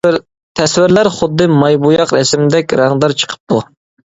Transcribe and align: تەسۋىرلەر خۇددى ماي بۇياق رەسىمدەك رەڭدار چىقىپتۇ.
تەسۋىرلەر 0.59 1.09
خۇددى 1.17 1.47
ماي 1.59 1.77
بۇياق 1.85 2.15
رەسىمدەك 2.17 2.77
رەڭدار 2.81 3.17
چىقىپتۇ. 3.21 3.61